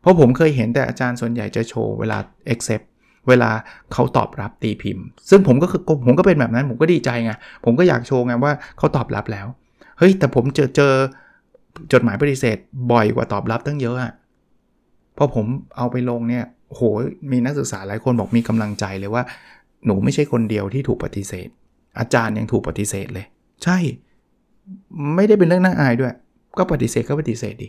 [0.00, 2.18] เพราะผมเคยเห็นแต่อาจารย์ส่วนใหญ่จะโชว์เวลา
[2.54, 2.84] accept
[3.28, 3.50] เวลา
[3.92, 7.32] เขาตอบรับตีพิมพ์ ซึ่งผมก็คือผมก็เป็นแบบนั้น ผมก็ดีใจไง
[7.64, 9.46] ผมก็อยากโชว์ไงว่าเขาตอบรับแล้ว
[9.98, 10.92] เฮ้ย แต่ผมเจอเจอ
[11.92, 12.56] จดหมายปฏิเสธ
[12.92, 14.12] บ่อยกว่าตอบรับตั้งเยอะอะ
[15.16, 16.80] พอผมเอาไปลงเนี่ยโห
[17.32, 19.22] มีนักศึกษาหลายคนบอกมีกำลังใจเลยว่า
[19.86, 21.48] หนูไม่ใช่คนเดียวที่ถูกปฏิเสธ
[21.98, 23.26] อาจารย์ยังถูกปฏิเสธเลย
[23.64, 23.78] ใช่
[25.14, 26.14] ไม่ได้เป็นเรื่องน่าอายด้วย
[26.58, 27.68] ก็ปฏิเสธก็ปฏิเสธดิ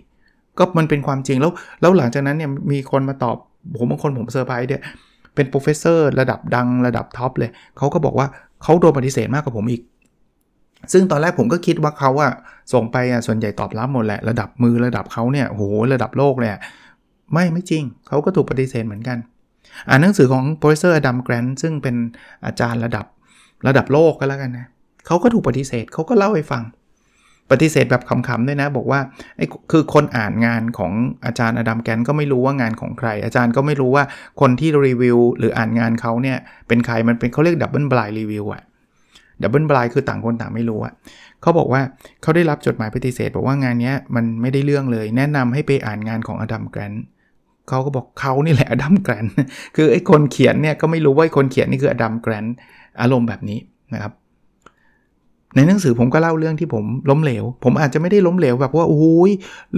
[0.57, 3.35] ก็มันเป็นความจริงแล้วแล้วหลังจากนั้นเนี่ยมีคนมาตอบ
[3.77, 4.81] ผมบางคนผมเซอร์ไพรส์เนี่ย
[5.35, 8.27] เป็น professor ระดับดังระดับ top เลยเขาก็บอกว่า
[8.63, 9.81] เขาโดนปฏิเสธมากกว่าผมอีก
[10.93, 12.31] ซึ่งตอนแรกผมก็คิดว่าเขาอะ
[12.73, 16.51] ส่งไปอะส่วนใหญ่ตอบรับหมดแหละระดับมือระดับเขาเนี่ยโหระดับโลกเลย
[17.33, 19.17] ไม่ไม่จริงเขาก็ถูกปฏิเสธเหมือนกัน
[19.89, 21.95] อ่านหนังสือของ professor Adam Grant ซึ่งเป็น
[22.45, 23.05] อาจารย์ระดับ
[23.67, 24.67] ระดับโลกก็แล้วกันนะ
[25.07, 26.63] เขาก็ถูกปฏิเสธเขาก็เล่าให้ฟัง
[27.51, 28.99] ปฏิเสธแบบขำๆด้วยนะ บอกว่า
[29.37, 30.91] ไอ้คือคนอ่านงานของ
[31.25, 34.03] อาจารย์ Adam Grant ก็ไม่รู้ว่างานของใคร อาจารย์ก็ไม่รู้ว่า
[34.41, 36.37] คนที่รีวิว หรืออ่านงานเขาเนี่ย
[36.67, 38.61] เป็นใครมันเป็นเขาเรียก double blind review อะ
[39.41, 40.93] double blind คือต่างคนต่างไม่รู้อะ
[41.41, 41.81] เขาบอกว่า
[42.21, 46.93] เขาได้รับจดหมายปฏิเสธ บอกว่างานนี้มันไม่ได้เรื่องเลย แนะนำให้ไปอ่านงานของ Adam Grant
[47.69, 49.25] เขาก็บอกเขานี่แหละ Adam Grant
[49.75, 52.45] คือไอ้คนเขียนเนี่ยก็ไม่รู้ว่าคนเขียนนี่คือ Adam Grant
[53.01, 53.59] อารมณ์แบบนี้
[53.93, 54.13] นะครับ
[55.55, 59.31] ในหนังสือผมก็เล่าเรื่องที่ผมล้มเหลว ผมอาจจะไม่ได้ล้มเหลวแบบว่าโอ้ย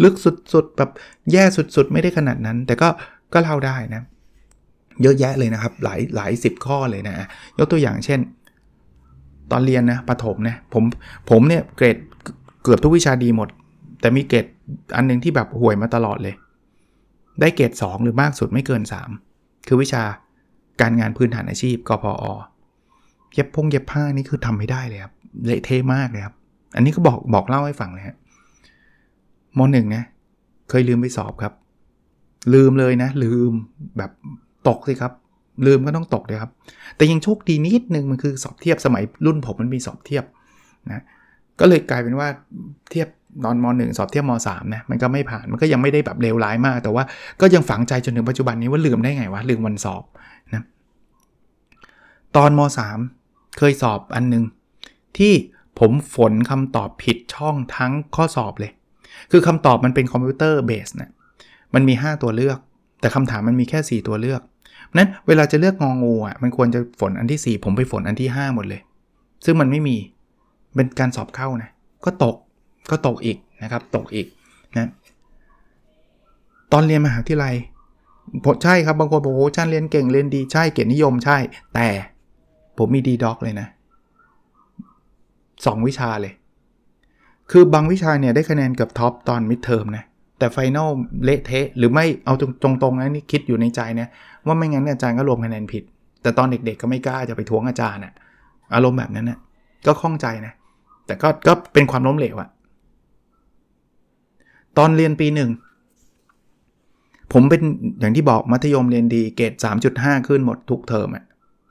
[0.04, 0.90] ลึกสุดๆแบบ
[1.32, 1.44] แย่
[1.76, 2.88] สุดๆ ไม่ได้ขนาดนั้น แต่ก็
[3.34, 4.02] ก็เล่าได้นะ
[5.02, 8.20] เยอะแยะเลยนะครับ หลายหลายสิบข้อเลยนะยกตัวอย่างเช่น
[9.52, 10.84] ตอนเรียนนะประถมนะผม
[11.30, 11.98] ผมเนี่ยเกรด
[12.64, 13.50] เกือบทุกวิชาดีหมด
[14.02, 14.46] แต่มีเกรด
[14.96, 16.36] อันนึงที่แบบห่วยมาตลอดเลย
[17.42, 18.82] ได้เกรด2 หรือมากสุดไม่เกิน
[19.24, 20.04] 3 คือวิชา
[20.82, 22.24] การงานพื้นฐานอาชีพกพอ
[23.34, 25.14] เย็บพงเย็บผ้านี่คือทำไม่ได้เลยครับ
[25.46, 26.36] เละเทะมากเลยครับ
[26.76, 28.18] อันนี้ก็บอกบอกเล่าให้ฟังเลยฮะ
[29.58, 30.04] มหนึ่งนะ
[30.70, 31.54] เคยลืมไปสอบครับ
[32.54, 33.52] ลืมเลยนะ ลืม
[33.98, 34.12] แบบ
[34.68, 35.14] ตกสิครับ
[35.66, 36.52] ลืมก็ต้องตกเลยครับ
[36.96, 40.26] แต่ยังโชคดีนิดนึงมันคือสอบเทียบสมัยรุ่นผมมันมีสอบเทียบ
[40.88, 41.04] นะ
[41.60, 42.28] ก็เลยกลายเป็นว่า
[42.92, 43.08] เทียบ
[43.46, 47.04] ตอนม .1 สอบเทียบม .3 นะมันก็ไม่ผ่านมันก็ยังไม่ได้แบบเลวร้ายมาก แต่ว่า
[47.42, 50.04] ก็ยังฝังใจจนถึงปัจจุบันนี้ว่าลืมได้ไงวะลืมวันสอบ
[50.54, 50.64] นะ
[52.36, 52.60] ตอนม
[53.08, 54.44] .3 เคยสอบอันนึง
[55.18, 55.34] ที่
[55.80, 58.72] ผมฝนคำตอบผิดช่องทั้งข้อสอบเลย
[59.32, 61.12] คือคำตอบมันเป็นคอมพิวเตอร์เบสเนะ
[61.74, 62.58] มันมี 5 ตัวเลือก
[63.00, 64.42] แต่คำถามมันมีแค่ 4 ตัวเลือก
[64.98, 68.82] นั้นเวลาจะเลือกงองูอะมันควรจะฝนอันที่ 4 ผมไปฝนอันที่ 5 หมดเลย
[69.46, 69.98] ซึ่งมันไม่มี
[70.76, 71.70] เป็นการสอบเข้านะ
[72.06, 72.36] ก็ตก
[72.92, 74.28] ก็ตกอีกนะครับ ตกอีก
[74.76, 74.90] นะ
[76.72, 77.56] ตอนเรียนมหาวิทยาลัย
[78.64, 81.38] ใช่ครับบางคนบอกโอ้จารย์เรียนเก่งเรียนดีใช่เกียรตินิยมใช่
[81.76, 81.88] แต่
[82.78, 83.68] ผมมี D dog เลยนะ
[85.66, 86.34] สองวิชาเลย
[87.52, 90.04] คือบางวิชาเนี่ยได้คะแนนเกือบ top ตอน midterm นะ
[90.40, 90.90] แต่ final
[91.24, 94.08] เละเทะ หรือไม่เอาตรงๆนะนี่คิดอยู่ในใจนะ
[94.46, 95.84] ว่าไม่งั้นอาจารย์ก็รวมคะแนนผิด
[96.22, 98.14] แต่ตอนเด็กๆก็ไม่กล้าจะไปทวงอาจารย์อะ
[98.74, 99.40] อารมณ์แบบนั้นนะ
[99.86, 100.54] ก็ข้องใจนะ
[101.06, 102.50] แต่ก็ก็เป็นความล้มเหลวอะ
[104.78, 105.50] ตอนเรียนปีหนึ่ง
[107.34, 107.62] ผมเป็น
[108.00, 109.54] อย่างที่บอกมัธยมเรียนดีเกรด
[109.90, 111.24] 3.5 ขึ้นหมดทุกเทอมอะ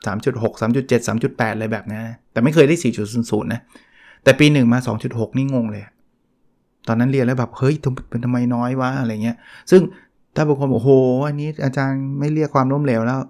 [0.07, 2.01] 3.6 3.7 3.8 อะไรแบบนี้
[2.33, 2.77] แต่ไม่เคยได้
[3.15, 3.61] 4.00 นะ
[4.25, 5.85] แต่ปีหนึ่งมา 2.6 นี่งงเลย
[6.89, 7.75] ตอนนั้นเรียนแล้วแบบ เฮ้ย
[8.11, 9.37] เป็นทำไมน้อยวะอะไรเงี้ย
[9.71, 9.83] ซึ่ง
[10.37, 10.91] ถ้าบางคนบอกโอ้โห
[11.29, 13.21] อันนี้อาจารย์ไม่เรียกความล้มเหลวแล้ว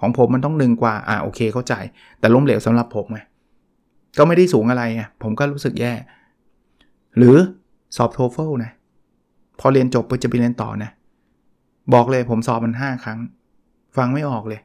[0.00, 1.74] ของผมมันต้องหนึ่งกว่า อ่าโอเคเข้าใจ
[2.20, 3.18] แต่ล้มเหลวสำหรับผมไง
[4.18, 5.92] ก็ไม่ได้สูงอะไรไงผมก็รู้สึกแย่
[7.18, 7.36] หรือ
[7.96, 8.72] สอบโทเฟลนะ
[9.60, 10.90] พอเรียนจบไปจะไปเรียนต่อนะ
[11.94, 13.18] บอกเลยผมสอบมัน 5 ครั้ง
[13.96, 14.60] ฟังไม่ออกเลย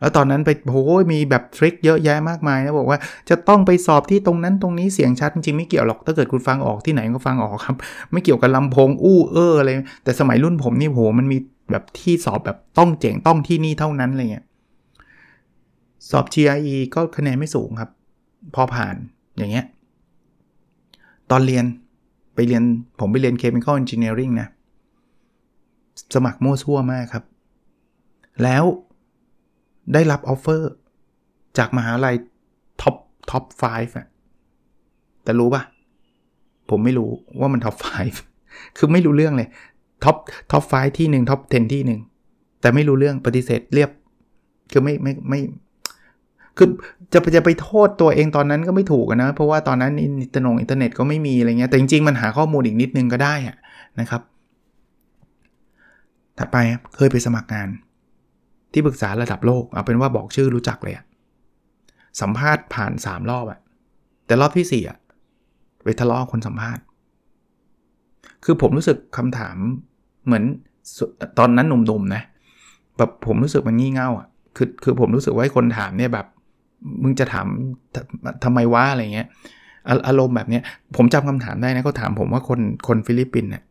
[0.00, 7.76] แล้วตอนนั้นไปโอ้ยมีแบบทริคเยอะแยะมากมายนะบอกว่าจะต้องไปสอบที่ตรงนั้นตรงนี้เสียงชัดจริงๆไม่เกี่ยวหรอกถ้าเกิดคุณฟังออกที่ไหนก็ฟังออกครับ
[8.12, 9.70] ไม่เกี่ยวกับลำโพงอู้เอออะไร
[10.04, 11.38] แต่สมัยรุ่นผมนี่โหมันมี
[11.70, 14.44] แบบที่สอบแบบต้องเจ๋งต้องที่นี่เท่านั้นอะไรเงี้ย
[16.10, 17.90] สอบ GRE ก็คะแนนไม่สูงครับ
[18.54, 18.94] พอผ่าน
[19.38, 19.64] อย่างเงี้ย
[21.30, 21.64] ตอนเรียน
[22.34, 22.62] ไปเรียน
[23.00, 24.48] ผมไปเรียน Chemical Engineering นะ
[26.14, 27.24] สมัครมั่วซั่วมากครับ
[28.42, 28.64] แล้ว
[29.94, 30.70] ได้รับ offer
[31.58, 32.14] จากมหาลัย
[32.82, 32.96] top
[33.30, 34.06] top 5อะ
[35.24, 35.62] แต่รู้ปะ
[36.70, 37.76] ผมไม่รู้ว่ามัน top
[38.26, 39.48] 5คือไม่รู้เรื่องเลย
[40.04, 40.16] top
[40.52, 42.00] top 5ที่หนึ่ง top 10 ที่หนึ่ง
[42.60, 43.90] แต่ไม่รู้เรื่องปฏิเสธเรียบ
[44.72, 45.40] คือไม่ไม่ไม่
[46.56, 46.68] คือ
[47.12, 53.56] จะจะไปโทษตัวเองตอนนั้นก็ไม่ถูกนะ เพราะว่าตอนนั้นอินเทอร์เน็ตอินเทอร์เน็ตก็ไม่มีอะไรเงี้ยแต่จริงๆ มันหาข้อมูลอีกนิดนึงก็ได้ะ
[54.00, 54.22] นะครับ
[56.38, 56.56] ถัดไป
[56.96, 57.68] เคยไปสมัครงาน
[58.76, 61.04] ที่ปรึกษาระดับโลก เอาเป็นว่าบอกชื่อรู้จักเลยอะ
[62.20, 63.60] สัมภาษณ์ผ่าน 3 รอบอะ
[64.26, 64.98] แต่รอบที่ 4อะ
[65.84, 66.82] ไปทะเลาะคนสัมภาษณ์
[68.44, 69.56] คือผมรู้สึกคำถาม
[70.26, 70.44] เหมือน
[71.38, 72.22] ตอนนั้นหนุ่มๆนะ
[72.98, 76.26] แบบผมรู้สึกมันงี่เง่าอะคือคือผมรู้สึกว่าคนถามเนี่ยแบบ
[77.02, 77.46] มึงจะถาม
[78.44, 79.28] ทำไมวะอะไรเงี้ย
[80.08, 80.62] อารมณ์แบบเนี้ย
[80.96, 83.62] ผมจำคำถามได้นะเขาถามผมว่าคนคนฟิลิปปินส์เนี่ย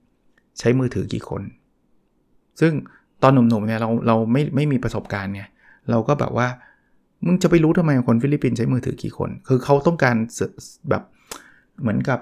[0.60, 1.42] ใช้มือถือกี่คน
[2.60, 2.74] ซึ่ง
[3.24, 5.44] ตอนหนุ่มๆเนี่ยเราเราไม่ไม่มีประสบการณ์ไง
[5.90, 6.48] เราก็แบบว่า
[7.26, 10.16] มึงจะไปรู้ทำไมคนฟิลิปปินส์ใช้มือถือกี่คน คือเขาต้องการ
[10.90, 11.04] แบบ
[11.82, 12.20] เหมือนกับ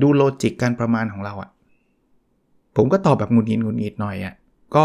[0.00, 1.50] ดู logic การประมาณของเราอะ่ะ
[2.76, 4.34] ผมก็ตอบแบบหงุดหงิดหงุดหงิดหน่อยอะ่ะ
[4.74, 4.82] ก็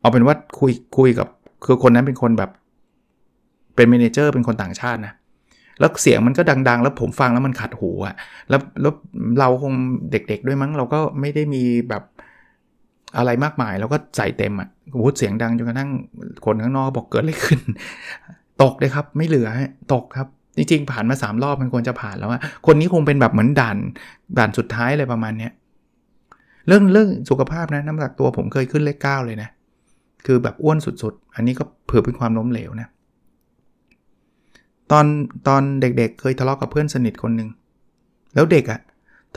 [0.00, 1.28] เอาเป็นว่าคุยคุยกับ
[1.64, 2.50] คือคนนั้นเป็นคนแบบ
[3.76, 5.12] เป็น manager เป็นคนต่างชาตินะ
[5.80, 8.14] แล้วเสียงมันก็ดัง ๆ แล้วผมฟังแล้วมันขัดหูอะ
[8.48, 8.92] แล้วแล้ว
[9.38, 9.72] เราคง
[10.10, 12.02] เด็กๆด้วยมั้งเราก็ไม่ได้มีแบบ
[13.16, 14.68] อะไรมากมายแล้วก็ใส่เต็มอะ
[15.04, 15.90] พูดเสียงดังจนกระทั่ง
[16.44, 17.60] คนข้างนอกบอกเกิดอะไรขึ้น
[18.62, 19.48] ตกเลยครับ ไม่เหลือ
[19.92, 23.76] ตกครับ จริงๆ ผ่านมา 3 รอบมันควรจะผ่านแล้วอะคนนี้คงเป็นแบบเหมือนด่าน
[24.38, 25.52] ด่านสุดท้ายอะไรประมาณเนี้ย
[26.66, 29.48] เรื่องเรื่องสุขภาพนะน้ำหนักตัวผมเคยขึ้นเลขเก้าเลยนะ
[30.26, 32.88] คือแบบอ้วนสุดๆ อันนี้ก็เผื่อเป็นความล้มเหลวนะ
[34.92, 35.06] ตอน
[35.48, 37.48] ตอนเด็กๆ เคยทะเลาะกับเพื่อนสนิทคนหนึ่ง
[38.34, 38.80] แล้วเด็กอะ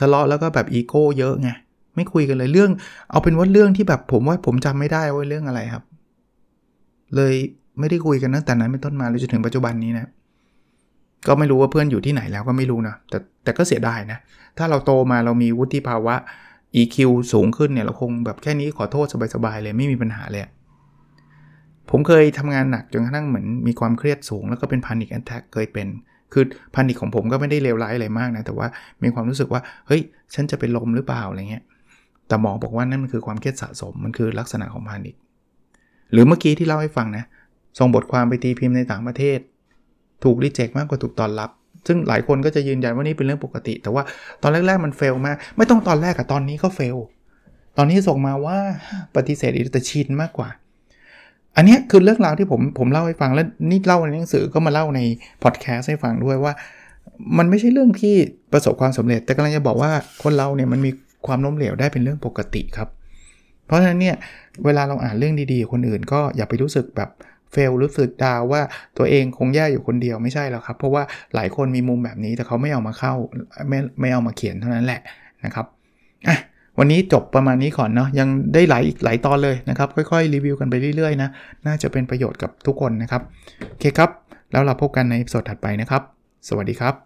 [0.00, 1.50] ทะเลาะแล้วก็แบบอีโก้เยอะไง
[1.96, 2.70] ไม่คุยกันเลยเรื่อง
[3.10, 5.84] เอาเป็นว่าเรื่องที่แบบผมว่าผมจำไม่ได้ว่าเรื่องอะไรครับ
[7.16, 7.34] เลย
[7.78, 10.06] ไม่ได้คุยกันตั้งแต่นั้นเป็นต้นมาเลยจนถึงปัจจุบันนี้นะ
[11.26, 14.18] ก็ไม่รู้ว่าเพื่อนอยู่ที่ไหนแล้วก็ไม่รู้นะแต่แต่ก็เสียดายนะ
[14.58, 16.14] ถ้าเราโตมาเรามีวุฒิภาวะ
[16.80, 16.96] EQ
[17.32, 20.42] สูงขึ้นเนี่ยเราคงแบบแค่นี้ขอโทษสบายๆเลยไม่มีปัญหาเลย
[21.90, 25.86] ผมเคยทำงานหนักจนกระทั่งเหมือนมีความเครียดสูง แล้วก็เป็นพานิคแอนแทกเคยเป็น
[26.32, 28.66] คือพานิคของผมก็ไม่ได้เลวร้ายอะไรมากนะ แต่ว่า
[29.02, 30.02] มีความรู้สึกว่า เฮ้ย
[30.34, 31.64] ฉันจะเป็นลมหรือเปล่าอะไรเงี้ย
[32.28, 35.14] แต่หมอบอกว่านั่นมันคือความเครียดสะสมมันคือลักษณะของพานิค
[36.12, 37.24] หรือเมื่อกี้ที่เล่าให้ฟังนะ
[37.78, 39.38] ส่งบทความไปตีพิมพ์ในต่างประเทศ
[40.24, 41.50] ถูกรีเจ็คมากกว่าถูกตอนรับ
[41.86, 44.02] ซึ่งหลายคนก็จะยืนยันว่านี่เป็นเรื่องปกติ แต่ว่า
[44.42, 46.96] ตอนแรก ๆ มันเฟลมาก ไม่ต้องตอนแรกอะตอนนี้ก็เฟล
[47.76, 48.58] ตอนนี้ส่งมาว่า
[49.16, 50.48] ปฏิเสธอีกแต่ชินมากกว่า
[51.56, 55.00] อันนี้คือเรื่องราวที่ผมผมเล่าให้ฟังแล้วนี่เล่าในหนังสือก็มาเล่าใน
[55.42, 56.52] พอดแคสต์ให้ฟังด้วยว่า
[57.38, 58.14] มันไม่ใช่เรื่องที่
[58.52, 59.90] ประสบความสำเร็จ แต่กำลังจะบอกว่า
[60.22, 60.90] คนเราเนี่ยมันมี
[61.26, 62.88] ความล้มเหลวได้เป็นเรื่องปกติครับ
[63.66, 64.16] เพราะฉะนั้นเนี่ย
[64.64, 67.10] เวลาเราอ่านเรื่องดีๆ คนอื่น ก็อย่าไปรู้สึกแบบ
[67.52, 68.62] เฟลรู้สึกดาวว่า
[68.98, 71.02] ตัวเองคงแย่อยู่คนเดียวไม่ใช่แล้วครับ เพราะว่า
[71.34, 73.14] หลายคนมีมุมแบบนี้แต่เขาไม่เอามาเข้า
[73.68, 75.00] ไม่ไม่เอามาเขียนเท่านั้นแหละ
[75.44, 75.66] นะครับ
[76.28, 76.36] อะ
[76.78, 81.28] วันนี้จบประมาณนี้ก่อนเนาะยังได้หลายอีกหลายตอนเลยนะครับ ค่อยๆ รีวิวกันไปเรื่อยๆนะ
[81.66, 83.22] น่าจะเป็นประโยชน์กับทุกคนนะครับ
[83.70, 84.10] โอเคครับ
[84.52, 86.02] แล้วเราพบกันในสดถัดไปนะครับ
[86.48, 87.05] สวัสดีครับ